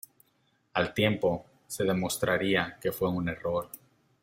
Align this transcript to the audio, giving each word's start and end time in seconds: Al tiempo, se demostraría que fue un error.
Al 0.73 0.95
tiempo, 0.95 1.45
se 1.67 1.83
demostraría 1.83 2.75
que 2.81 2.91
fue 2.91 3.07
un 3.09 3.29
error. 3.29 3.69